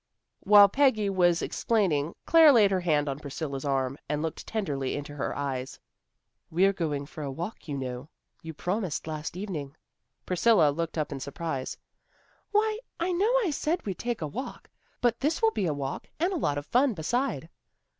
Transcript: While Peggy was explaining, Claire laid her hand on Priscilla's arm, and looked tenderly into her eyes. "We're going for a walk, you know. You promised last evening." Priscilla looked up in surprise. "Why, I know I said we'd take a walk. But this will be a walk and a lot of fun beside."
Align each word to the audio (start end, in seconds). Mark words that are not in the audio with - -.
While 0.39 0.67
Peggy 0.67 1.11
was 1.11 1.43
explaining, 1.43 2.15
Claire 2.25 2.51
laid 2.51 2.71
her 2.71 2.79
hand 2.81 3.07
on 3.07 3.19
Priscilla's 3.19 3.63
arm, 3.65 3.99
and 4.09 4.23
looked 4.23 4.47
tenderly 4.47 4.95
into 4.95 5.13
her 5.13 5.37
eyes. 5.37 5.79
"We're 6.49 6.73
going 6.73 7.05
for 7.05 7.21
a 7.21 7.29
walk, 7.29 7.67
you 7.67 7.77
know. 7.77 8.09
You 8.41 8.55
promised 8.55 9.05
last 9.05 9.37
evening." 9.37 9.75
Priscilla 10.25 10.71
looked 10.71 10.97
up 10.97 11.11
in 11.11 11.19
surprise. 11.19 11.77
"Why, 12.51 12.79
I 12.99 13.11
know 13.11 13.31
I 13.45 13.51
said 13.51 13.85
we'd 13.85 13.99
take 13.99 14.23
a 14.23 14.27
walk. 14.27 14.71
But 15.01 15.19
this 15.19 15.39
will 15.39 15.51
be 15.51 15.67
a 15.67 15.71
walk 15.73 16.07
and 16.19 16.33
a 16.33 16.35
lot 16.35 16.57
of 16.57 16.65
fun 16.65 16.95
beside." 16.95 17.47